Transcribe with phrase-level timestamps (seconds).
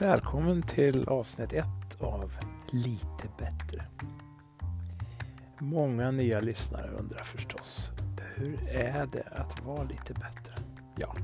[0.00, 1.66] Välkommen till avsnitt 1
[2.00, 2.32] av
[2.70, 3.84] Lite bättre.
[5.58, 7.92] Många nya lyssnare undrar förstås,
[8.34, 10.52] hur är det att vara lite bättre?
[10.96, 11.14] Ja,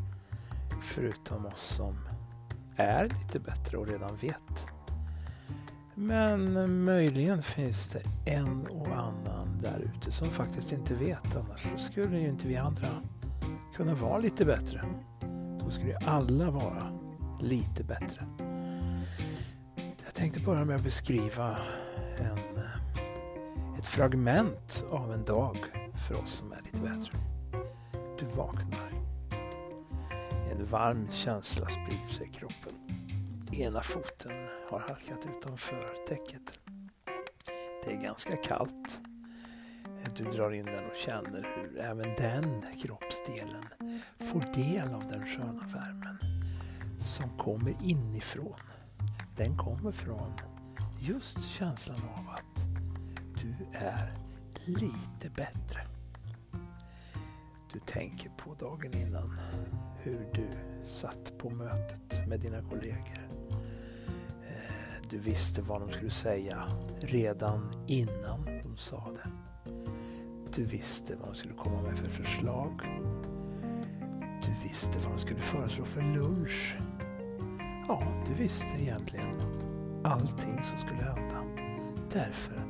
[0.82, 1.98] förutom oss som
[2.76, 4.66] är lite bättre och redan vet.
[5.94, 11.36] Men möjligen finns det en och annan där ute som faktiskt inte vet.
[11.36, 12.88] Annars så skulle ju inte vi andra
[13.76, 14.84] kunna vara lite bättre.
[15.60, 16.98] Då skulle ju alla vara
[17.40, 18.26] lite bättre.
[20.24, 21.58] Jag tänkte börja med att beskriva
[22.18, 25.58] en, eh, ett fragment av en dag
[26.08, 27.18] för oss som är lite bättre.
[28.18, 28.92] Du vaknar.
[30.50, 32.72] En varm känsla sprider sig i kroppen.
[33.52, 34.32] Ena foten
[34.70, 36.60] har halkat utanför täcket.
[37.84, 39.00] Det är ganska kallt.
[40.16, 43.64] Du drar in den och känner hur även den kroppsdelen
[44.32, 46.18] får del av den sköna värmen
[46.98, 48.73] som kommer inifrån
[49.36, 50.32] den kommer från
[51.00, 52.66] just känslan av att
[53.42, 54.12] du är
[54.64, 55.80] lite bättre.
[57.72, 59.38] Du tänker på dagen innan
[60.02, 60.48] hur du
[60.86, 63.28] satt på mötet med dina kollegor.
[64.42, 66.68] Eh, du visste vad de skulle säga
[67.00, 69.30] redan innan de sa det.
[70.54, 72.82] Du visste vad de skulle komma med för förslag.
[74.46, 76.76] Du visste vad de skulle föreslå för lunch
[77.88, 79.40] Ja, du visste egentligen
[80.04, 81.44] allting som skulle hända.
[82.12, 82.66] Därför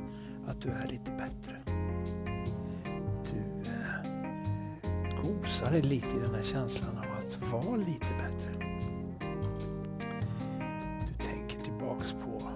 [0.47, 1.61] att du är lite bättre.
[3.31, 8.51] Du eh, gosar dig lite i den här känslan av att vara lite bättre.
[11.07, 12.49] Du tänker tillbaks på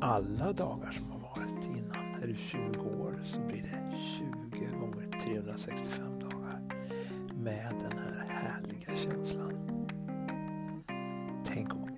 [0.00, 2.22] alla dagar som har varit innan.
[2.22, 6.60] Är du 20 år så blir det 20 gånger 365 dagar
[7.34, 9.81] med den här härliga känslan.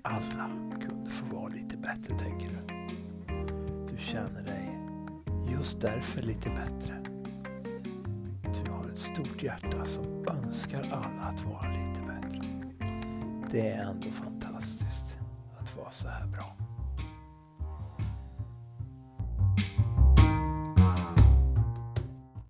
[0.07, 0.49] Alla
[0.81, 2.75] kunde få vara lite bättre, tänker du.
[3.91, 4.79] Du känner dig
[5.51, 6.93] just därför lite bättre.
[8.65, 12.41] Du har ett stort hjärta som önskar alla att vara lite bättre.
[13.51, 15.17] Det är ändå fantastiskt
[15.59, 16.54] att vara så här bra.